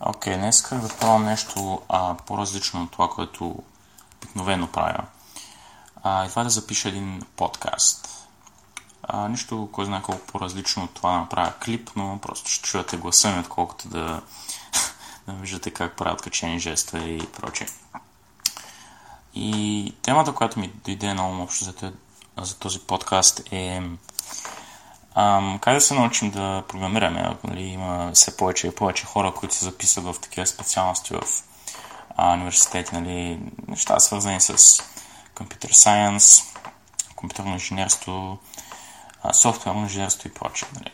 [0.00, 3.62] Окей, okay, днес исках да пробвам нещо а, по-различно от това, което
[4.16, 5.04] обикновено правя.
[6.02, 8.08] А, и това е да запиша един подкаст.
[9.02, 12.96] А, нищо, кой знае колко по-различно от това да направя клип, но просто ще чуете
[12.96, 14.22] гласа ми, отколкото да,
[15.26, 17.68] да виждате как правят качени жеста и прочее.
[19.34, 21.92] И темата, която ми дойде на ум общо за,
[22.38, 23.82] за този подкаст е
[25.14, 27.36] Ам, как да се научим да програмираме?
[27.44, 31.22] Нали, има все повече и повече хора, които се записват в такива специалности в
[32.16, 34.82] а, университети, нали, неща свързани с
[35.34, 36.42] компютър сайенс,
[37.16, 38.38] компютърно инженерство,
[39.32, 40.68] софтуерно инженерство и прочее.
[40.74, 40.92] Нали.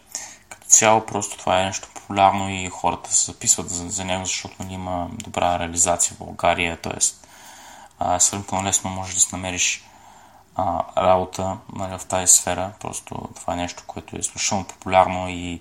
[0.48, 4.54] Като цяло просто това е нещо популярно и хората се записват за, за него, защото
[4.60, 7.00] нали, има добра реализация в България, т.е.
[8.20, 9.89] сравнително лесно можеш да си намериш
[10.56, 12.72] а, работа нали, в тази сфера.
[12.80, 15.60] Просто това е нещо, което е изключително популярно и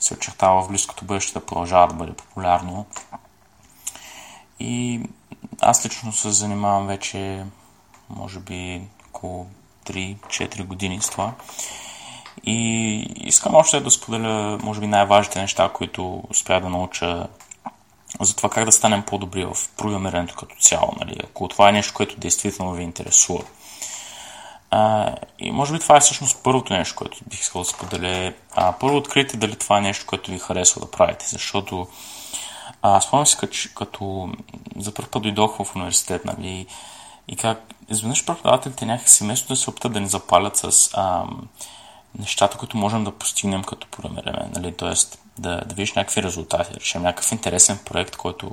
[0.00, 2.86] се очертава в близкото бъдеще да продължава да бъде популярно.
[4.60, 5.02] И
[5.60, 7.44] аз лично се занимавам вече,
[8.08, 9.46] може би, около
[9.86, 11.32] 3-4 години с това.
[12.44, 17.26] И искам още да споделя, може би, най-важните неща, които успя да науча
[18.20, 20.92] за това как да станем по-добри в програмирането като цяло.
[21.00, 21.16] Нали?
[21.24, 23.44] Ако това е нещо, което действително ви интересува.
[24.70, 28.32] А, и може би това е всъщност първото нещо, което бих искал да споделя.
[28.54, 31.88] А, първо открийте дали това е нещо, което ви харесва да правите, защото
[32.82, 34.32] а, спомням си, като, като
[34.76, 36.66] за първ път дойдох в университет, нали,
[37.28, 41.24] и как изведнъж преподавателите някакси вместо да се опитат да ни запалят с а,
[42.18, 44.92] нещата, които можем да постигнем като програмиране, нали, т.е.
[45.38, 48.50] Да, да видиш някакви резултати, да решим някакъв интересен проект, който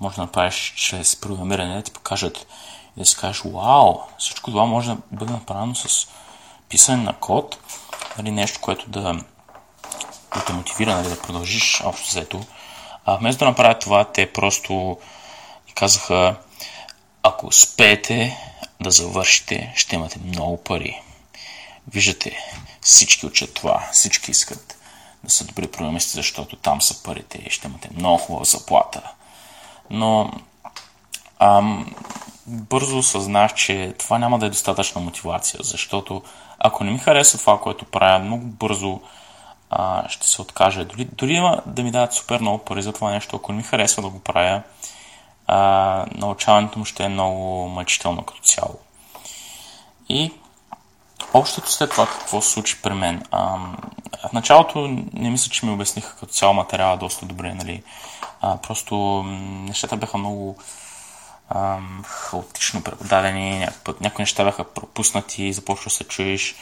[0.00, 2.46] може да направиш чрез програмиране, да ти покажат
[2.96, 6.08] и да си кажеш, вау, всичко това може да бъде направено с
[6.68, 7.58] писане на код,
[8.18, 9.12] нали, нещо, което да,
[10.34, 12.40] да те мотивира нали, да продължиш общо взето.
[13.04, 14.98] А вместо да направят това, те просто
[15.74, 16.36] казаха,
[17.22, 18.38] ако успеете
[18.80, 21.02] да завършите, ще имате много пари.
[21.88, 22.38] Виждате,
[22.80, 24.78] всички учат това, всички искат
[25.24, 29.02] да са добри програмисти, защото там са парите и ще имате много хубава заплата.
[29.90, 30.30] Но
[31.38, 31.94] ам,
[32.46, 36.22] бързо осъзнах, че това няма да е достатъчна мотивация, защото
[36.58, 39.00] ако не ми хареса това, което правя, много бързо
[39.70, 40.84] а, ще се откажа.
[40.84, 44.02] Дори, дори да ми дадат супер много пари за това нещо, ако не ми харесва
[44.02, 44.62] да го правя,
[45.46, 48.78] а, научаването му ще е много мъчително като цяло.
[50.08, 50.32] И
[51.34, 53.22] общото след това какво се случи при мен.
[53.30, 53.58] А,
[54.28, 57.82] в началото не мисля, че ми обясниха като цяло материала доста добре, нали.
[58.40, 60.56] А, просто нещата бяха много
[61.54, 63.66] ам, хаотично преподадени,
[64.00, 66.54] някои неща бяха пропуснати, започва да се чуеш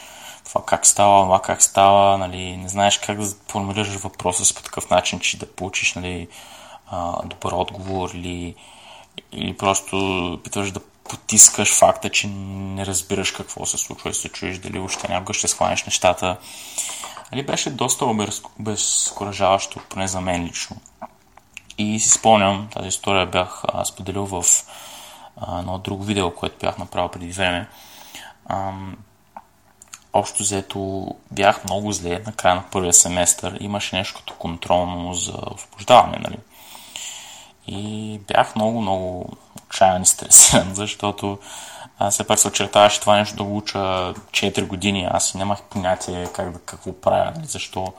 [0.44, 4.62] това как става, това как става, нали, не знаеш как да формулираш въпроса си по
[4.62, 6.28] такъв начин, че да получиш нали,
[6.86, 8.54] а, добър отговор или,
[9.32, 14.58] или просто питаш да потискаш факта, че не разбираш какво се случва и се чуеш
[14.58, 16.36] дали въобще някога ще схванеш нещата.
[17.32, 18.04] Нали, беше доста
[18.58, 20.76] обезкуражаващо, поне за мен лично.
[21.80, 24.44] И си спомням, тази история бях а, споделил в
[25.36, 27.68] а, едно друго видео, което бях направил преди време.
[28.46, 28.72] А,
[30.12, 33.56] общо взето бях много зле на края на първия семестър.
[33.60, 36.38] Имаше нещо като контролно за освобождаване, нали?
[37.66, 41.38] И бях много, много отчаян и стресиран, защото
[41.98, 45.08] аз все пак се очертаваше това нещо да го уча 4 години.
[45.10, 47.46] Аз нямах понятие как да, какво правя, нали?
[47.46, 47.92] защо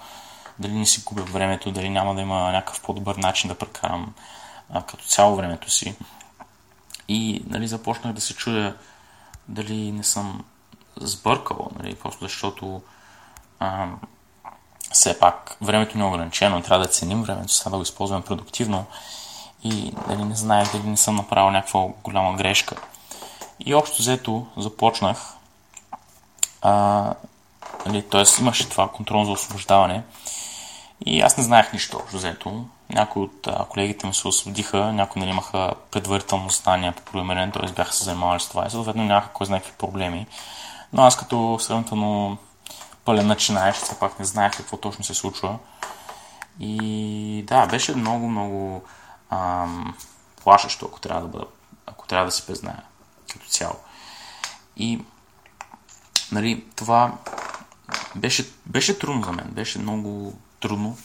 [0.61, 4.13] дали не си губя времето, дали няма да има някакъв по-добър начин да прекарам
[4.73, 5.95] а, като цяло времето си.
[7.07, 8.75] И нали, започнах да се чудя
[9.47, 10.43] дали не съм
[10.99, 12.81] сбъркал, нали, просто защото
[13.59, 13.87] а,
[14.91, 18.85] все пак времето не е ограничено, трябва да ценим времето, сега да го използваме продуктивно
[19.63, 22.75] и дали не знаех дали не съм направил някаква голяма грешка.
[23.59, 25.33] И общо взето започнах,
[26.61, 27.13] а,
[27.85, 28.23] нали, т.е.
[28.41, 30.03] имаше това контрол за освобождаване
[31.05, 32.65] и аз не знаех нищо общо взето.
[32.89, 37.71] Някои от а, колегите ми се освободиха, някои не имаха предварително знания по програмиране, т.е.
[37.71, 40.27] бяха се занимавали с това и съответно нямаха кой знае какви проблеми.
[40.93, 42.37] Но аз като сравнително
[43.05, 45.57] пълен начинаеш, все пак не знаех какво точно се случва.
[46.59, 48.83] И да, беше много, много
[49.29, 49.95] ам,
[50.43, 51.45] плашещо, ако трябва да бъда,
[51.85, 52.83] ако трябва да се призная
[53.33, 53.75] като цяло.
[54.77, 55.01] И
[56.31, 57.13] нали, това
[58.15, 60.97] беше, беше трудно за мен, беше много трудно.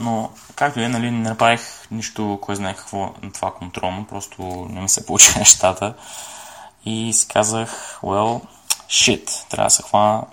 [0.00, 4.80] Но, както е, нали, не направих нищо, кой знае какво на това контролно, просто не
[4.80, 5.94] ми се получи нещата.
[6.84, 8.40] И си казах, well,
[8.88, 10.24] shit, трябва да се хвана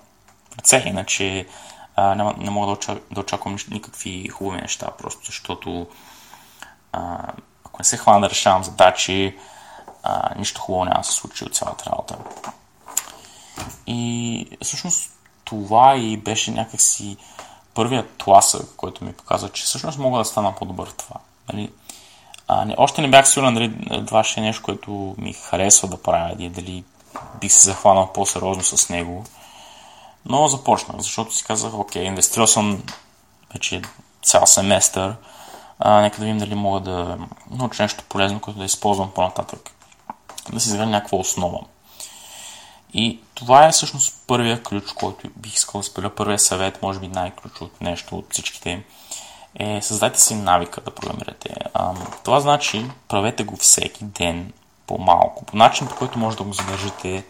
[0.58, 1.48] ръце, иначе
[1.96, 5.88] а, няма, не мога да, очак, да очаквам никакви хубави неща, просто защото
[6.92, 7.18] а,
[7.66, 9.38] ако не се хвана да решавам задачи,
[10.04, 12.18] а, нищо хубаво няма да се случи от цялата работа.
[13.88, 15.12] И всъщност
[15.44, 17.18] това и беше някакси
[17.74, 21.16] първият тласък, който ми показва, че всъщност мога да стана по-добър в това.
[21.54, 21.72] Нали?
[22.48, 26.02] А, не, още не бях сигурен дали това ще е нещо, което ми харесва да
[26.02, 26.84] правя и дали
[27.42, 29.26] бих се захванал по-сериозно с него.
[30.26, 32.84] Но започнах, защото си казах, окей, инвестирал съм
[33.54, 33.82] вече
[34.24, 35.16] цял семестър,
[35.80, 37.18] а, нека да видим дали мога да
[37.52, 39.72] науча нещо полезно, което да използвам по-нататък.
[40.54, 41.60] Да си изградя някаква основа.
[42.94, 46.16] И това е всъщност първия ключ, който бих искал да споделя.
[46.16, 48.84] Първия съвет, може би най-ключовото нещо от всичките
[49.56, 51.56] е създайте си навика да програмирате.
[52.24, 54.54] Това значи правете го всеки ден
[54.88, 57.26] по-малко, по начин, по който може да го задържите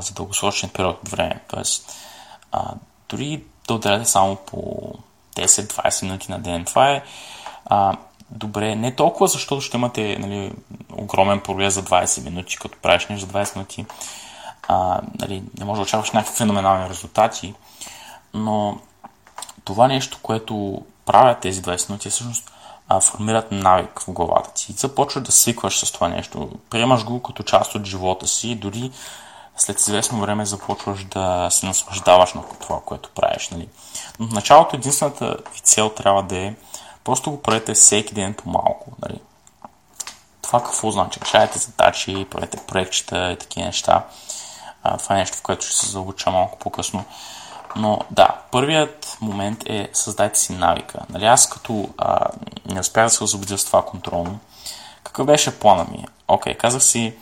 [0.00, 1.40] за дългосрочен период от време.
[1.48, 1.96] Тоест,
[3.08, 4.92] дори да отделяте само по
[5.36, 6.64] 10-20 минути на ден.
[6.64, 7.02] Това е
[8.30, 10.52] добре, не толкова защото ще имате нали,
[10.92, 13.86] огромен прогрес за 20 минути, като правиш нещо за 20 минути,
[14.68, 17.54] а, нали, не може да очакваш някакви феноменални резултати,
[18.34, 18.78] но
[19.64, 22.50] това нещо, което правят тези 20 минути, всъщност
[22.88, 24.72] а, формират навик в главата ти.
[24.72, 26.50] Започваш да свикваш с това нещо.
[26.70, 28.90] Приемаш го като част от живота си, дори
[29.56, 33.48] след известно време започваш да се наслаждаваш на това, което правиш.
[33.48, 33.68] Нали?
[34.18, 36.54] Но в началото единствената ви цел трябва да е
[37.04, 38.86] просто го правете всеки ден по-малко.
[39.02, 39.20] Нали?
[40.42, 41.20] Това какво значи?
[41.20, 44.04] Решавате задачи, правете проектчета и такива неща.
[44.88, 47.04] А, това е нещо, в което ще се зауча малко по-късно.
[47.76, 50.98] Но да, първият момент е създайте си навика.
[51.10, 52.26] Нали, аз като а,
[52.66, 54.38] не успях да се освободя с това контролно,
[55.04, 56.04] какъв беше плана ми?
[56.28, 57.14] Окей, okay, казах си,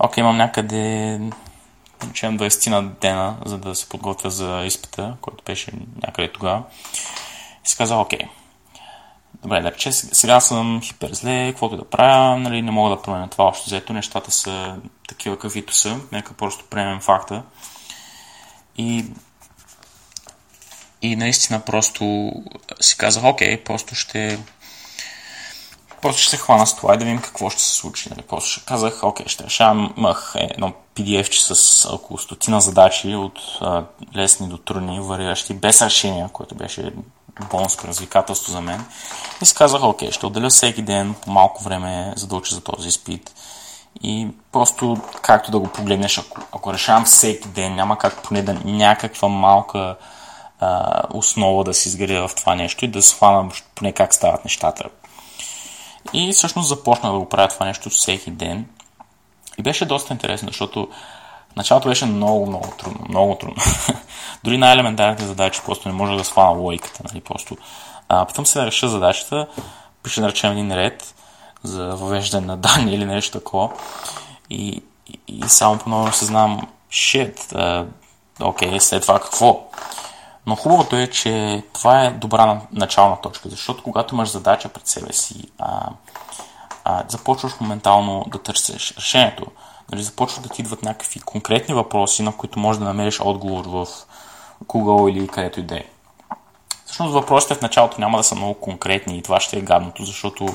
[0.00, 1.20] окей, okay, имам някъде
[2.08, 5.72] речем 20 на дена, за да се подготвя за изпита, който беше
[6.06, 6.62] някъде тогава.
[7.64, 8.28] И си казах, окей,
[9.42, 13.44] добре, рече, сега съм хипер зле, каквото да правя, нали, не мога да променя това
[13.44, 14.76] още взето, нещата са
[15.08, 17.42] такива каквито са, нека просто приемем факта.
[18.76, 19.04] И
[21.02, 22.32] и наистина просто
[22.80, 24.38] си казах, окей, просто ще
[26.02, 28.10] просто ще се хвана с това и да видим какво ще се случи.
[28.10, 28.22] Нали?
[28.22, 33.84] Просто ще казах, окей, ще решавам, имах едно PDF с около стотина задачи от а,
[34.16, 36.92] лесни до трудни, вариращи без решения, което беше
[37.50, 38.84] бонус предизвикателство за мен.
[39.42, 42.60] И си казах, окей, ще отделя всеки ден по малко време, за да уча за
[42.60, 43.34] този изпит.
[44.02, 48.54] И просто както да го погледнеш, ако, ако решавам всеки ден, няма как поне да
[48.54, 49.96] някаква малка
[50.60, 54.84] а, основа да се изградя в това нещо и да схвана поне как стават нещата.
[56.12, 58.66] И всъщност започнах да го правя това нещо всеки ден.
[59.58, 60.88] И беше доста интересно, защото
[61.56, 63.06] началото беше много, много трудно.
[63.08, 63.62] Много трудно.
[64.44, 67.02] Дори най-елементарните задачи просто не може да схвана логиката.
[67.04, 67.20] Нали?
[67.20, 67.56] Просто,
[68.08, 69.46] а, потом се да реша задачата,
[70.02, 71.14] пише да речем един ред
[71.62, 73.70] за въвеждане на данни или нещо такова.
[74.50, 77.86] И, и, и само по-ново се знам, shit,
[78.40, 79.68] окей, okay, след това какво?
[80.46, 85.12] Но хубавото е, че това е добра начална точка, защото когато имаш задача пред себе
[85.12, 85.88] си, а,
[86.84, 89.46] а, започваш моментално да търсиш решението.
[89.92, 93.86] Нали, започват да ти идват някакви конкретни въпроси, на които можеш да намериш отговор в
[94.64, 95.84] Google или където и да е.
[96.84, 100.46] Всъщност въпросите в началото няма да са много конкретни и това ще е гадното, защото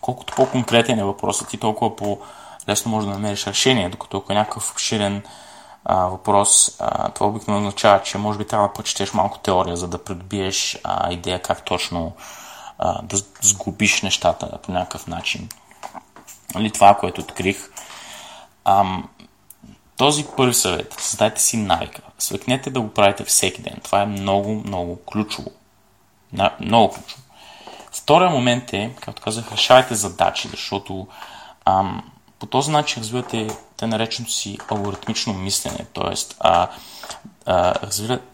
[0.00, 4.70] колкото по-конкретен е въпросът ти, толкова по-лесно можеш да намериш решение, докато ако е някакъв
[4.70, 5.22] обширен
[5.84, 9.88] а, въпрос, а, това обикновено означава, че може би трябва да почетеш малко теория, за
[9.88, 12.12] да придобиеш а, идея как точно
[12.78, 15.48] а, да сглобиш нещата по някакъв начин.
[16.54, 17.70] Нали, това, което открих.
[18.64, 19.08] Ам,
[19.96, 22.02] този първи съвет, създайте си навика.
[22.18, 23.76] Свикнете да го правите всеки ден.
[23.84, 25.50] Това е много, много ключово.
[26.32, 27.22] На, много ключово.
[27.92, 31.06] Втория момент е, както казах, решавайте задачи, защото
[31.64, 36.14] ам, по този начин развивате те нареченото си алгоритмично мислене, т.е.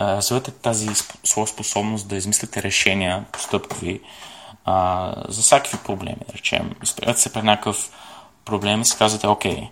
[0.00, 0.88] развивате тази
[1.24, 4.00] своя способност да измислите решения постъпкови
[4.64, 6.74] а, за всякакви проблеми, да речем.
[6.82, 7.90] Изправяте се пред някакъв
[8.44, 9.70] проблем и си казвате, окей,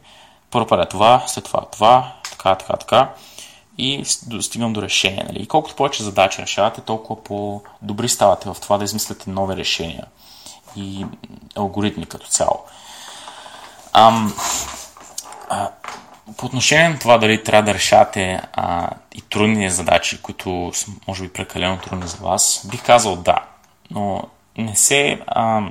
[0.56, 3.08] първо правя това, след това това, така, така, така
[3.78, 4.04] и
[4.40, 5.24] стигам до решение.
[5.28, 5.38] Нали?
[5.38, 10.04] И колкото повече задачи решавате, толкова по-добри ставате в това да измисляте нови решения
[10.76, 11.06] и
[11.56, 12.64] алгоритми като цяло.
[13.92, 14.34] Ам,
[15.50, 15.70] а,
[16.36, 21.22] по отношение на това дали трябва да решавате а, и трудни задачи, които са може
[21.22, 23.38] би прекалено трудни за вас, бих казал да.
[23.90, 24.22] Но
[24.58, 25.62] не се а,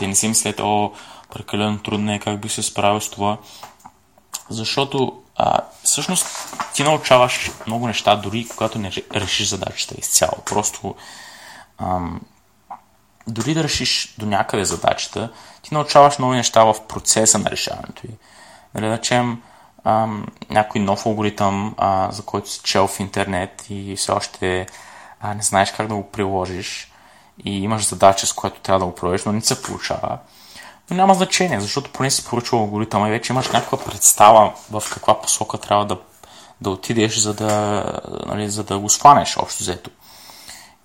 [0.00, 0.92] не си мислете, о,
[1.30, 3.38] прекалено трудно е, как би се справил с това.
[4.48, 6.26] Защото а, всъщност
[6.74, 10.42] ти научаваш много неща, дори когато не решиш задачата изцяло.
[10.46, 10.94] Просто
[11.78, 12.20] ам,
[13.26, 15.32] дори да решиш до някъде задачата,
[15.62, 18.10] ти научаваш нови неща в процеса на решаването й.
[18.74, 19.42] Нали, да речем,
[19.84, 24.66] ам, някой нов алгоритъм, а, за който си чел в интернет и все още
[25.20, 26.92] а, не знаеш как да го приложиш
[27.44, 30.18] и имаш задача, с която трябва да го проведеш, но не се получава.
[30.90, 35.20] Но няма значение, защото поне си поръчал алгоритъма и вече имаш някаква представа в каква
[35.20, 35.98] посока трябва да,
[36.60, 37.84] да отидеш, за да,
[38.26, 39.90] нали, за да го схванеш общо взето.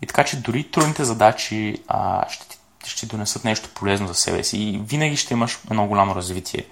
[0.01, 4.43] И така, че дори трудните задачи а, ще, ти, ще донесат нещо полезно за себе
[4.43, 6.65] си и винаги ще имаш едно голямо развитие.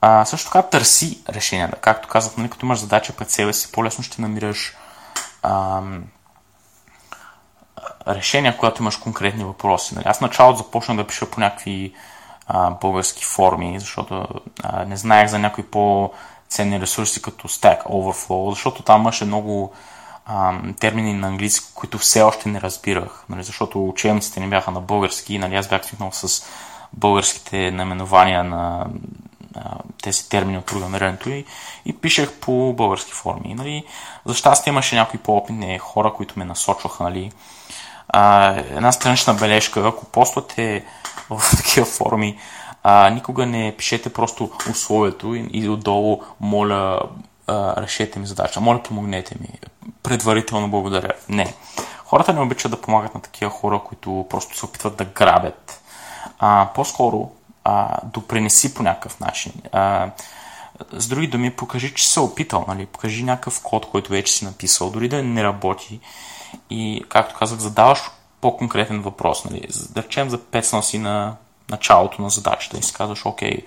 [0.00, 1.76] А, също така търси решенията.
[1.76, 4.76] Както казах, нали, като имаш задача пред себе си, по-лесно ще намираш
[5.42, 6.04] ам,
[8.08, 9.94] решения, когато имаш конкретни въпроси.
[9.94, 10.04] Нали.
[10.08, 11.94] Аз началото започнах да пиша по някакви
[12.52, 14.26] а, български форми, защото
[14.62, 19.72] а, не знаех за някои по-ценни ресурси като Stack Overflow, защото там имаше много
[20.26, 24.80] а, термини на английски, които все още не разбирах, нали, защото учебниците не бяха на
[24.80, 26.44] български, нали, аз бях свикнал с
[26.92, 28.86] българските наименования на
[30.02, 31.44] тези термини от програмирането и,
[31.86, 33.54] и пишех по български форми.
[33.54, 33.84] Нали.
[34.24, 37.04] За щастие имаше някои по-опитни хора, които ме насочваха.
[37.04, 37.32] Нали.
[38.12, 40.84] А, една странична бележка, ако поствате
[41.30, 42.38] в такива форми,
[42.82, 47.00] а, никога не пишете просто условието и, и отдолу моля
[47.46, 49.48] а, решете ми задача, моля помогнете ми,
[50.02, 51.12] предварително благодаря.
[51.28, 51.54] Не.
[52.04, 55.80] Хората не обичат да помагат на такива хора, които просто се опитват да грабят.
[56.38, 57.30] А, по-скоро
[57.64, 59.52] а, допренеси по някакъв начин.
[59.72, 60.10] А,
[60.92, 62.86] с други думи, покажи, че се опитал, нали?
[62.86, 66.00] покажи някакъв код, който вече си написал, дори да не работи
[66.70, 68.00] и, както казах, задаваш
[68.40, 69.44] по-конкретен въпрос.
[69.44, 69.68] Нали?
[69.90, 71.36] Да речем, запецнал си на
[71.70, 73.64] началото на задачата и си казваш, окей,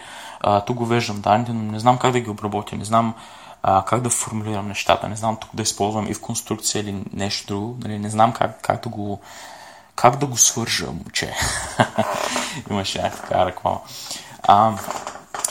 [0.65, 3.13] тук го веждам данните, но не знам как да ги обработя, не знам
[3.63, 7.47] а, как да формулирам нещата, не знам тук да използвам и в конструкция или нещо
[7.47, 7.99] друго, нали?
[7.99, 9.19] не знам как, как да го
[9.95, 11.33] как да го свържа, момче.
[12.69, 13.79] Имаше някаква така реклама.
[14.43, 14.73] А,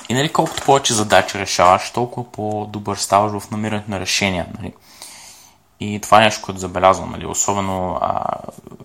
[0.08, 4.46] и нали, колкото повече задачи решаваш, толкова по-добър ставаш в намирането на решения.
[4.58, 4.72] Нали.
[5.82, 7.10] И това е нещо, което забелязвам.
[7.10, 7.26] Нали.
[7.26, 8.24] Особено а,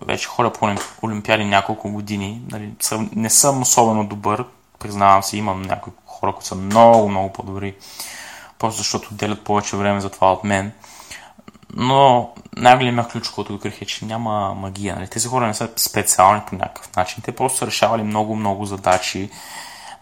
[0.06, 2.42] вече хора по олимпиади няколко години.
[2.50, 2.72] Нали,
[3.16, 4.44] не съм особено добър,
[4.78, 7.74] признавам се, имам някои хора, които са много, много по-добри.
[8.58, 10.72] Просто защото делят повече време за това от мен.
[11.74, 14.96] Но най-големия ключ, който открих е, че няма магия.
[14.96, 15.08] Нали?
[15.08, 17.22] Тези хора не са специални по някакъв начин.
[17.22, 19.30] Те просто са решавали много-много задачи.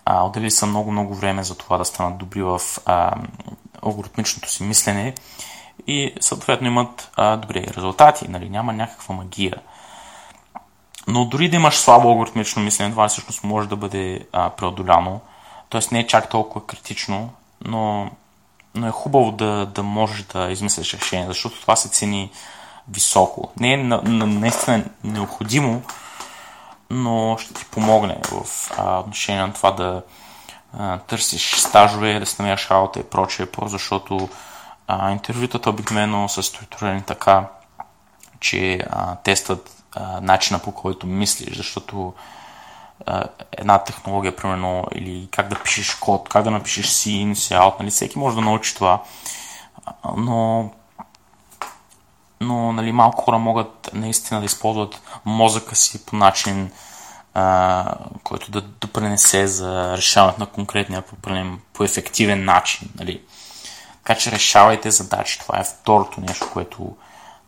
[0.04, 3.12] А, отделили са много-много време за това да станат добри в а,
[3.82, 5.14] алгоритмичното си мислене
[5.86, 8.28] и съответно имат а, добри резултати.
[8.28, 8.50] Нали?
[8.50, 9.54] Няма някаква магия.
[11.08, 15.20] Но дори да имаш слабо алгоритмично мислене, това всъщност може да бъде а, преодоляно.
[15.68, 17.30] Тоест не е чак толкова критично,
[17.64, 18.10] но
[18.76, 22.30] но е хубаво да, да можеш да измислиш решение, защото това се цени
[22.88, 23.52] високо.
[23.60, 25.82] Не е на, на, наистина необходимо,
[26.90, 30.02] но ще ти помогне в а, отношение на това да
[30.78, 34.28] а, търсиш стажове, да се намериш работа и прочее, просто защото
[34.86, 37.44] а, интервютата обикновено са структурирани така,
[38.40, 42.14] че а, тестват а, начина по който мислиш, защото
[43.52, 47.80] една технология, примерно, или как да пишеш код, как да напишеш C, in, C, out,
[47.80, 49.02] нали, всеки може да научи това.
[50.16, 50.70] Но,
[52.40, 56.70] но нали, малко хора могат наистина да използват мозъка си по начин,
[57.34, 62.88] а, който да допренесе за решаването на конкретния проблем по ефективен начин.
[62.98, 63.22] Нали.
[64.06, 65.38] Така че решавайте задачи.
[65.38, 66.96] Това е второто нещо, което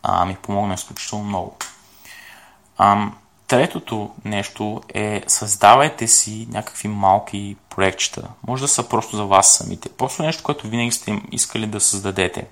[0.02, 1.56] а, ми помогна изключително много.
[2.78, 3.16] Ам,
[3.48, 8.22] Третото нещо е създавайте си някакви малки проектчета.
[8.46, 9.88] Може да са просто за вас самите.
[9.88, 12.46] Просто нещо, което винаги сте искали да създадете.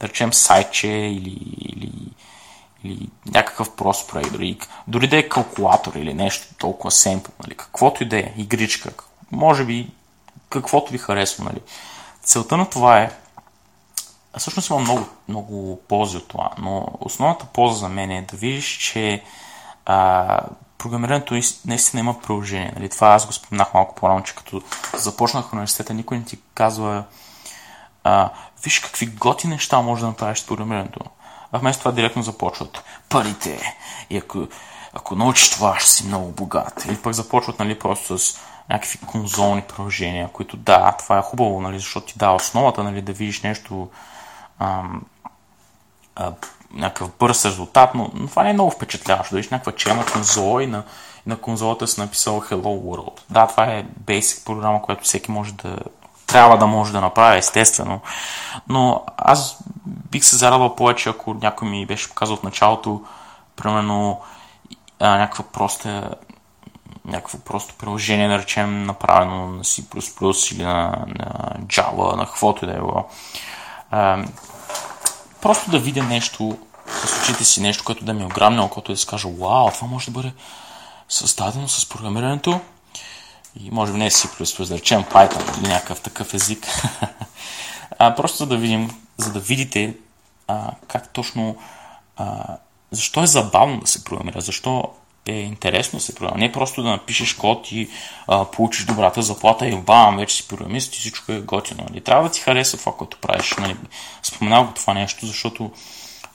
[0.00, 1.92] Да речем сайтче или, или,
[2.84, 4.32] или някакъв прост проект.
[4.32, 7.30] Дори, дори да е калкулатор или нещо толкова семпл.
[7.42, 7.54] Нали.
[7.54, 8.90] Каквото и да е, игричка.
[9.30, 9.90] Може би
[10.50, 11.44] каквото ви харесва.
[11.44, 11.60] Нали.
[12.24, 13.10] Целта на това е
[14.38, 18.78] Всъщност има много, много ползи от това, но основната полза за мен е да видиш,
[18.78, 19.22] че
[19.86, 20.40] а,
[20.78, 22.72] програмирането наистина има приложение.
[22.76, 22.88] Нали?
[22.88, 24.62] Това аз го споменах малко по-рано, че като
[24.94, 27.04] започнах университета, никой не ти казва
[28.04, 28.30] а,
[28.64, 31.00] виж какви готи неща може да направиш с програмирането.
[31.52, 33.76] А вместо това директно започват парите.
[34.10, 34.46] И ако,
[34.92, 36.84] ако научиш това, ще си много богат.
[36.84, 38.38] Или пък започват нали, просто с
[38.70, 43.12] някакви конзолни приложения, които да, това е хубаво, нали, защото ти дава основата нали, да
[43.12, 43.88] видиш нещо
[44.58, 45.02] ам,
[46.16, 46.32] а,
[46.74, 49.34] някакъв бърз резултат, но, но това не е много впечатляващо.
[49.34, 50.84] Да видиш някаква черна конзола и на,
[51.26, 53.20] и на конзолата си написал Hello World.
[53.30, 55.78] Да, това е basic програма, която всеки може да
[56.26, 58.00] трябва да може да направи, естествено.
[58.68, 63.02] Но аз бих се зарадвал повече, ако някой ми беше показал от началото,
[63.56, 64.20] примерно,
[65.00, 66.14] а, някаква проста
[67.04, 72.68] някакво просто приложение, да речем, направено на C++ или на, на Java, на каквото и
[72.68, 73.08] да е било.
[75.40, 76.58] просто да видя нещо
[77.04, 79.88] с очите си, нещо, което да ми е ограмне което да си кажа, вау, това
[79.88, 80.32] може да бъде
[81.08, 82.60] създадено с програмирането
[83.60, 86.66] и може би не C++, да речем Python или някакъв такъв език.
[88.16, 89.96] просто да видим, за да видите
[90.48, 91.56] а, как точно,
[92.16, 92.56] а,
[92.90, 94.88] защо е забавно да се програмира, защо
[95.26, 96.46] е интересно да се програмира.
[96.46, 97.88] Не просто да напишеш код и
[98.26, 101.86] а, получиш добрата заплата и бам, вече си програмист и всичко е готино.
[101.90, 102.00] Нали?
[102.00, 103.54] Трябва да ти хареса това, което правиш.
[103.58, 103.76] Нали?
[104.22, 105.72] Споменавам го това нещо, защото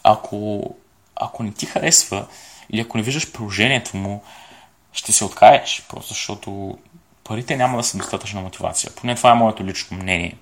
[0.04, 0.62] ако,
[1.16, 2.26] ако не ти харесва
[2.70, 4.24] или ако не виждаш приложението му,
[4.94, 6.78] ще се откаеш, просто защото
[7.24, 8.92] парите няма да са достатъчна мотивация.
[8.96, 10.36] Поне това е моето лично мнение.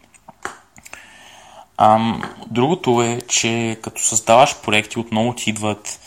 [1.78, 6.00] Ам, другото е, че като създаваш проекти, отново ти идват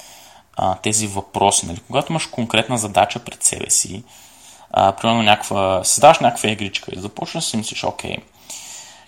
[0.63, 1.67] а, тези въпроси.
[1.67, 1.81] Нали?
[1.87, 4.05] Когато имаш конкретна задача пред себе си,
[4.71, 8.17] а, примерно някаква, създаваш някаква игричка и започваш да си мислиш, окей,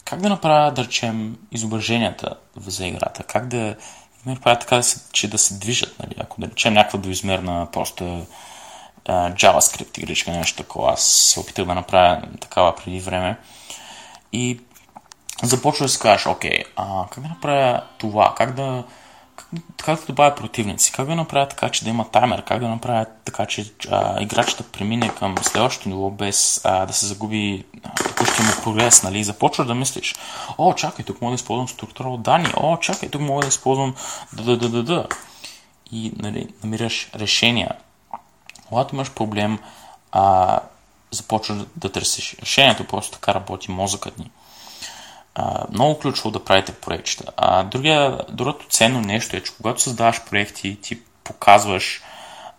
[0.05, 3.77] как да направя, да речем, изображенията за играта, как да
[4.27, 6.15] направя така, да се, че да се движат, нали?
[6.21, 8.27] ако да речем някаква двоизмерна просто
[9.09, 10.93] а, JavaScript игричка, нещо такова.
[10.93, 13.37] Аз се опитах да направя такава преди време.
[14.33, 14.61] И
[15.43, 18.85] започва да се кажеш, окей, а, как да направя това, как да,
[19.85, 23.07] как, да добавя противници, как да направя така, че да има таймер, как да направя
[23.25, 27.65] така, че а, играчът премине към следващото ниво без а, да се загуби
[27.97, 29.25] текущия му прогрес, нали?
[29.25, 30.15] Започваш да мислиш,
[30.59, 33.95] о, чакай, тук мога да използвам структура от данни, о, чакай, тук мога да използвам
[34.33, 35.07] да, да, да, да, да.
[35.93, 37.77] И нали, намираш решения
[38.73, 39.59] когато имаш проблем,
[40.13, 40.59] а,
[41.11, 44.31] започваш да търсиш решението, просто така работи мозъкът ни.
[45.35, 47.33] А, много ключово да правите проектчета.
[47.37, 52.03] А, другия, другото ценно нещо е, че когато създаваш проекти, ти показваш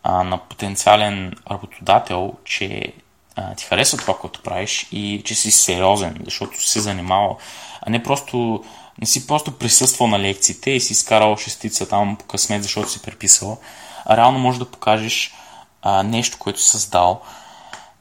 [0.04, 2.94] а, на потенциален работодател, че
[3.36, 7.38] а, ти харесва това, което правиш и че си сериозен, защото си занимавал,
[7.82, 8.64] а не просто
[9.02, 13.02] не си просто присъствал на лекциите и си изкарал шестица там по късмет, защото си
[13.02, 13.58] преписал,
[14.06, 15.34] а реално можеш да покажеш
[15.82, 17.22] а, нещо, което си създал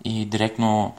[0.04, 0.94] и директно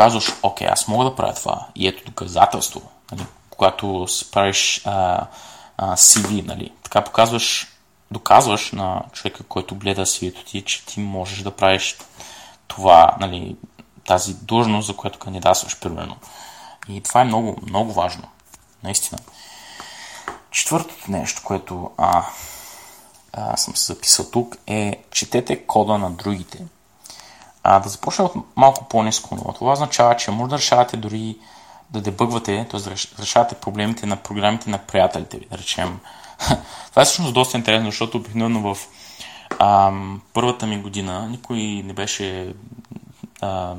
[0.00, 2.82] показваш, окей, аз мога да правя това и ето доказателство,
[3.12, 5.26] нали, когато си правиш а,
[5.76, 7.66] а, CV, нали, така показваш,
[8.10, 11.96] доказваш на човека, който гледа cv ти, че ти можеш да правиш
[12.68, 13.56] това, нали,
[14.06, 16.16] тази длъжност, за която кандидатстваш, примерно.
[16.88, 18.28] И това е много, много важно.
[18.82, 19.18] Наистина.
[20.50, 22.24] Четвъртото нещо, което а,
[23.32, 26.64] а, съм се записал тук, е четете кода на другите.
[27.62, 29.52] А, да започна от малко по-низко ниво.
[29.52, 31.36] Това означава, че може да решавате дори
[31.90, 32.80] да дебъгвате, т.е.
[33.20, 35.98] решавате проблемите на програмите на приятелите ви, да речем.
[36.90, 38.78] Това е всъщност доста интересно, защото обикновено в
[39.58, 39.92] а,
[40.32, 42.54] първата ми година никой не беше
[43.40, 43.74] а,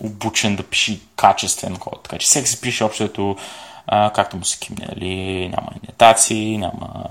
[0.00, 2.02] обучен да пише качествен код.
[2.02, 3.36] Така че всеки се пише общото
[3.86, 4.86] както му се кимне.
[4.88, 5.48] Нали?
[5.48, 7.04] Няма инетации, няма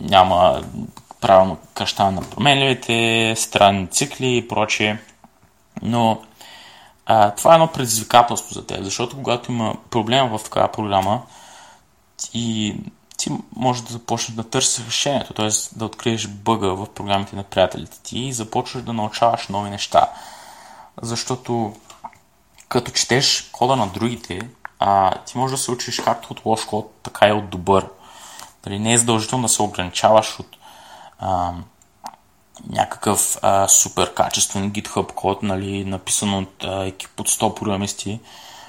[0.00, 0.62] няма
[1.20, 4.98] правилно кръщане на променливите, странни цикли и прочие.
[5.82, 6.22] Но
[7.06, 11.22] а, това е едно предизвикателство за теб, защото когато има проблема в такава програма,
[12.16, 12.74] ти,
[13.16, 15.48] ти може да започнеш да търсиш решението, т.е.
[15.78, 20.10] да откриеш бъга в програмите на приятелите ти и започваш да научаваш нови неща.
[21.02, 21.74] Защото
[22.68, 24.40] като четеш кода на другите,
[24.78, 27.86] а, ти можеш да се учиш както от лош код, така и от добър.
[28.64, 30.56] Дали не е задължително да се ограничаваш от
[31.18, 31.52] а,
[32.70, 38.20] някакъв а, супер качествен GitHub код, нали, написан от а, екип от 100 програмисти.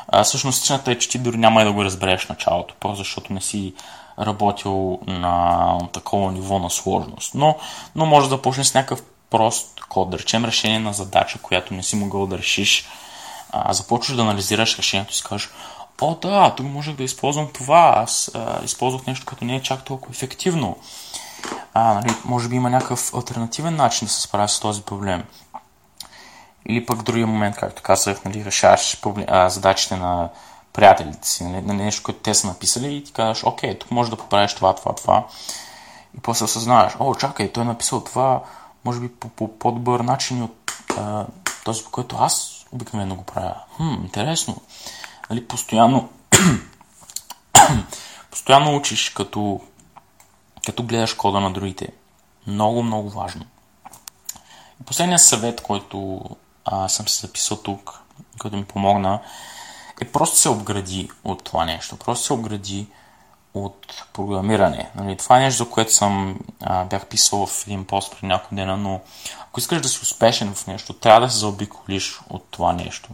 [0.07, 3.33] А, всъщност истината е, че ти дори няма и да го разбереш началото, просто защото
[3.33, 3.73] не си
[4.19, 7.35] работил на такова ниво на сложност.
[7.35, 7.57] Но,
[7.95, 11.83] но може да започнеш с някакъв прост код, да речем решение на задача, която не
[11.83, 12.85] си могъл да решиш.
[13.51, 15.49] А, започваш да анализираш решението и си кажеш,
[16.01, 19.83] о да, тук можех да използвам това, аз а, използвах нещо, което не е чак
[19.83, 20.77] толкова ефективно.
[21.73, 25.23] А, нали, може би има някакъв альтернативен начин да се справя с този проблем.
[26.69, 30.29] Или пък в другия момент, както казах, нали, решаваш проблем, а, задачите на
[30.73, 34.09] приятелите си, нали, на нещо, което те са написали и ти казваш, окей, тук може
[34.09, 35.25] да поправиш това, това, това.
[36.17, 38.41] И после осъзнаваш, о, чакай, той е написал това,
[38.85, 41.25] може би по, по по-добър начин от а,
[41.63, 43.55] този, по който аз обикновено го правя.
[43.77, 44.61] Хм, интересно
[45.29, 46.09] нали, постоянно,
[48.31, 49.61] постоянно учиш, като,
[50.67, 51.87] като гледаш кода на другите.
[52.47, 53.45] Много, много важно.
[54.81, 56.21] И последният съвет, който
[56.65, 58.01] а, съм се записал тук,
[58.39, 59.19] който ми помогна,
[60.01, 61.97] е просто се обгради от това нещо.
[61.97, 62.87] Просто се обгради
[63.53, 64.89] от програмиране.
[64.95, 68.55] Нали, това е нещо, за което съм а, бях писал в един пост преди няколко
[68.55, 69.01] дена, но
[69.41, 73.09] ако искаш да си успешен в нещо, трябва да се заобиколиш от това нещо.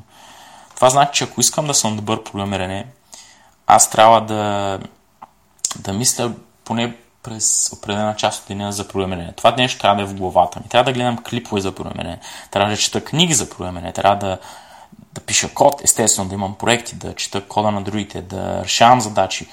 [0.75, 2.87] Това значи, че ако искам да съм добър програмиране,
[3.67, 4.79] аз трябва да,
[5.79, 6.33] да мисля
[6.65, 9.33] поне през определена част от деня за програмиране.
[9.35, 10.69] Това нещо трябва да е в главата ми.
[10.69, 12.19] Трябва да гледам клипове за програмиране.
[12.51, 13.93] Трябва да чета книги за програмиране.
[13.93, 14.37] Трябва да,
[15.13, 19.47] да пиша код, естествено, да имам проекти, да чета кода на другите, да решавам задачи.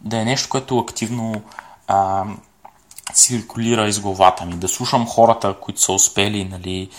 [0.00, 1.42] Да е нещо, което активно
[1.88, 2.24] а,
[3.12, 4.54] циркулира из главата ми.
[4.54, 6.90] Да слушам хората, които са успели, нали,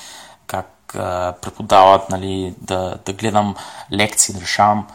[0.47, 3.55] как а, преподават, нали, да, да гледам
[3.91, 4.87] лекции, да решавам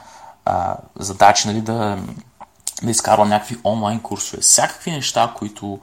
[0.45, 1.99] а, задачи, нали, да,
[2.83, 4.43] да изкарвам някакви онлайн курсове.
[4.43, 5.79] Всякакви неща, които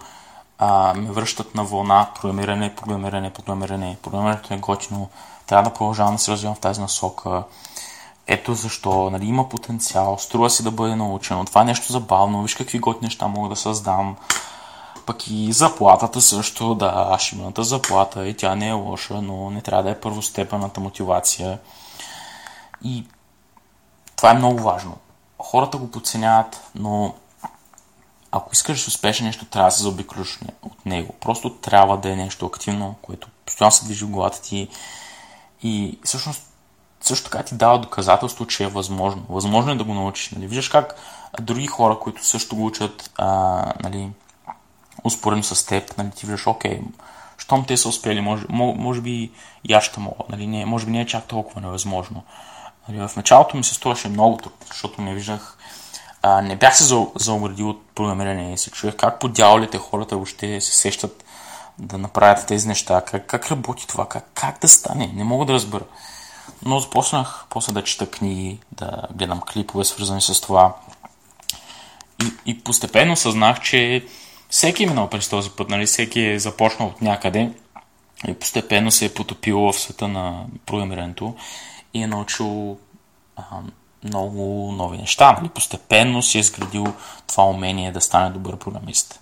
[0.57, 3.97] а, ме връщат на вълна програмиране, програмиране, програмиране.
[4.01, 5.09] Програмирането е готино.
[5.47, 7.43] Трябва да продължавам да се развивам в тази насока.
[8.27, 11.45] Ето защо, нали, има потенциал, струва си да бъде научено.
[11.45, 14.15] Това е нещо забавно, виж какви готини неща мога да създам.
[15.05, 19.83] Пък и заплатата също, да, шимната заплата и тя не е лоша, но не трябва
[19.83, 21.59] да е първостепенната мотивация.
[22.83, 23.05] И
[24.15, 24.97] това е много важно.
[25.45, 27.13] Хората го подценяват, но
[28.31, 31.13] ако искаш да успешен нещо, трябва да се заобиколиш от него.
[31.21, 34.67] Просто трябва да е нещо активно, което постоянно се движи в главата ти
[35.63, 36.43] и всъщност
[37.01, 39.25] също така ти дава доказателство, че е възможно.
[39.29, 40.29] Възможно е да го научиш.
[40.29, 40.47] Нали?
[40.47, 40.95] Виждаш как
[41.41, 43.27] други хора, които също го учат, а,
[43.83, 44.09] нали,
[45.03, 46.81] успоредно с теб, нали, ти виждаш, окей,
[47.37, 49.31] щом те са успели, може, може би
[49.63, 52.23] и аз ще мога, нали, не, може би не е чак толкова невъзможно.
[52.89, 55.57] Нали, в началото ми се струваше много трудно, защото не виждах,
[56.21, 56.83] а, не бях се
[57.15, 61.25] заоградил от програмиране и се чуех как по дяволите хората въобще се сещат
[61.79, 65.53] да направят тези неща, как, как работи това, как, как да стане, не мога да
[65.53, 65.83] разбера.
[66.65, 70.75] Но започнах после да чета книги, да гледам клипове, свързани с това.
[72.23, 74.05] И, и постепенно съзнах, че
[74.49, 75.85] всеки е минал през този път, нали?
[75.85, 77.51] всеки е започнал от някъде
[78.27, 81.35] и постепенно се е потопил в света на програмирането
[81.95, 82.77] и е научил
[83.35, 83.43] а,
[84.03, 85.31] много нови неща.
[85.31, 85.49] Нали?
[85.49, 86.85] Постепенно си е изградил
[87.27, 89.19] това умение да стане добър програмист.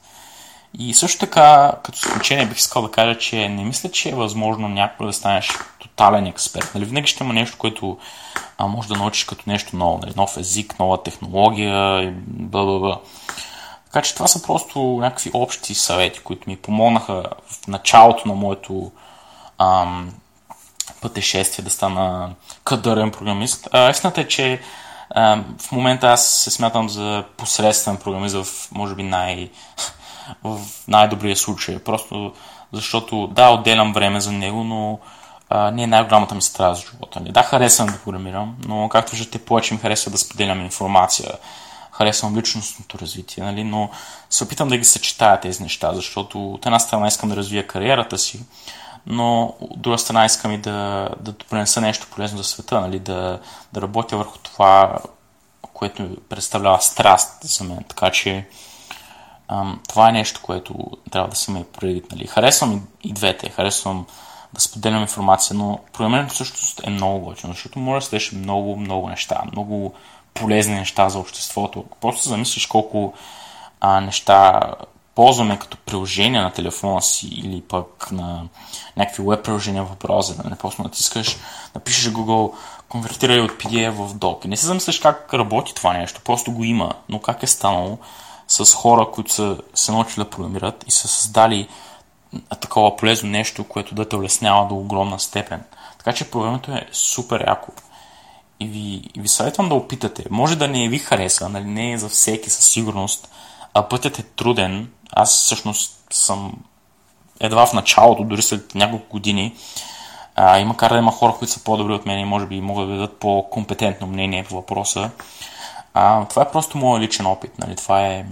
[0.79, 4.69] И също така, като изключение бих искал да кажа, че не мисля, че е възможно
[4.69, 6.71] някой да станеш тотален експерт.
[6.75, 6.85] Нали?
[6.85, 7.97] Винаги ще има нещо, което
[8.57, 9.97] а, може да научиш като нещо ново.
[9.97, 10.13] Нали?
[10.15, 12.99] Нов език, нова технология и бла, бла.
[13.85, 18.91] Така че това са просто някакви общи съвети, които ми помогнаха в началото на моето
[19.57, 20.13] ам,
[21.03, 22.29] пътешествие да стана
[22.63, 23.67] кадърен програмист.
[23.71, 24.61] А, истината е, че
[25.15, 29.49] ам, в момента аз се смятам за посредствен програмист в, може би, най-
[30.43, 31.79] в най-добрия случай.
[31.79, 32.33] Просто
[32.71, 34.99] защото, да, отделям време за него, но
[35.49, 37.19] а, не е най-голямата ми страст за живота.
[37.19, 37.31] Не.
[37.31, 41.31] Да, харесвам да програмирам, но както виждате, повече ми харесва да споделям информация.
[41.91, 43.63] Харесвам личностното развитие, нали?
[43.63, 43.89] но
[44.29, 48.17] се опитам да ги съчетая тези неща, защото от една страна искам да развия кариерата
[48.17, 48.39] си,
[49.05, 52.99] но от друга страна искам и да, да допринеса нещо полезно за света, нали?
[52.99, 53.39] да,
[53.73, 54.99] да работя върху това,
[55.73, 57.83] което представлява страст за мен.
[57.87, 58.47] Така че
[59.47, 60.75] ам, това е нещо, което
[61.11, 62.11] трябва да се ме предвид.
[62.11, 62.27] Нали?
[62.27, 63.49] Харесвам и, и двете.
[63.49, 64.05] Харесвам
[64.53, 69.09] да споделям информация, но програмирането всъщност е много готино, защото може да свърши много, много
[69.09, 69.93] неща, много
[70.33, 71.85] полезни неща за обществото.
[72.01, 73.13] Просто замислиш колко
[73.81, 74.61] а, неща
[75.15, 78.43] ползваме като приложение на телефона си или пък на
[78.97, 80.49] някакви веб приложения в браузера.
[80.49, 81.37] Не просто натискаш,
[81.75, 82.53] напишеш Google,
[82.89, 84.45] конвертирай от PDF в Doc.
[84.45, 87.97] Не се замисляш как работи това нещо, просто го има, но как е станало
[88.47, 91.67] с хора, които са се научили да програмират и са създали
[92.61, 95.63] такова полезно нещо, което да те улеснява до огромна степен.
[95.97, 97.71] Така че програмирането е супер яко.
[98.59, 100.25] И ви, и ви съветвам да опитате.
[100.29, 101.65] Може да не ви хареса, нали?
[101.65, 103.29] не е за всеки със сигурност,
[103.73, 104.89] а пътят е труден.
[105.15, 106.53] Аз всъщност съм
[107.39, 109.55] едва в началото, дори след няколко години.
[110.35, 112.87] А, и макар да има хора, които са по-добри от мен и може би могат
[112.87, 115.09] да дадат по-компетентно мнение по въпроса,
[115.93, 117.59] а, това е просто моят личен опит.
[117.59, 117.75] Нали?
[117.75, 118.25] Това е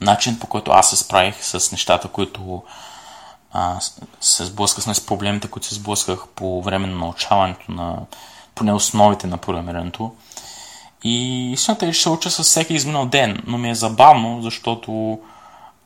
[0.00, 2.62] начин по който аз се справих с нещата, които
[3.52, 3.80] а,
[4.20, 7.96] се сблъсках с проблемите, които се сблъсках по време на научаването на
[8.54, 10.12] поне основите на програмирането.
[11.04, 15.18] И истината е, че се уча с всеки изминал ден, но ми е забавно, защото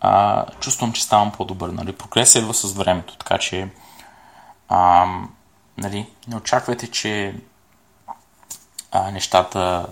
[0.01, 1.69] а, чувствам, че ставам по-добър.
[1.69, 1.93] Нали?
[1.93, 3.69] Прогресия идва с времето, така че
[4.69, 5.07] а,
[5.79, 7.35] нали, не очаквайте, че
[8.93, 9.87] а, нещата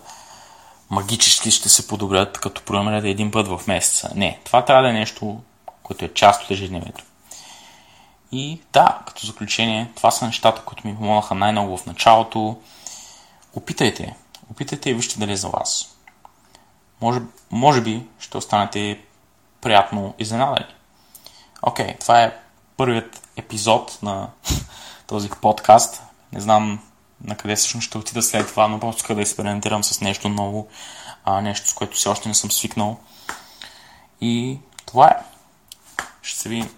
[0.90, 4.10] магически ще се подобрят, като програмирате един път в месеца.
[4.14, 5.40] Не, това трябва да е нещо,
[5.82, 7.04] което е част от ежедневието.
[8.32, 12.56] И да, като заключение, това са нещата, които ми помогнаха най-много в началото.
[13.54, 14.16] Опитайте.
[14.50, 15.96] Опитайте и вижте дали е за вас.
[17.00, 19.00] може, може би ще останете
[19.66, 20.66] приятно изненадани.
[21.62, 22.36] Окей, okay, това е
[22.76, 24.30] първият епизод на
[25.06, 26.02] този подкаст.
[26.32, 26.82] Не знам
[27.24, 30.68] на къде всъщност ще отида след това, но просто иска да експериментирам с нещо ново,
[31.24, 32.98] а, нещо с което все още не съм свикнал.
[34.20, 35.16] И това е.
[36.22, 36.70] Ще се видим.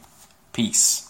[0.53, 1.08] Peace.